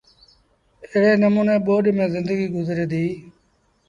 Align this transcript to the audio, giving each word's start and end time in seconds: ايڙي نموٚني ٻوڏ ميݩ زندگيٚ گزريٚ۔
ايڙي 0.89 1.11
نموٚني 1.23 1.55
ٻوڏ 1.65 1.83
ميݩ 1.97 2.11
زندگيٚ 2.15 2.53
گزريٚ۔ 2.55 3.15